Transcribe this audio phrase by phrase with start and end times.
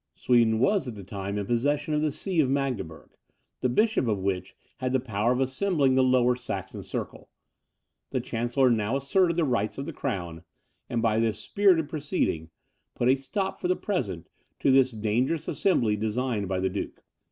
[0.15, 3.11] Sweden was at the time in possession of the See of Magdeburg,
[3.59, 7.29] the bishop of which had the power of assembling the Lower Saxon circle.
[8.09, 10.43] The chancellor now asserted the rights of the crown,
[10.89, 12.49] and by this spirited proceeding,
[12.95, 14.27] put a stop for the present
[14.61, 17.03] to this dangerous assembly designed by the duke.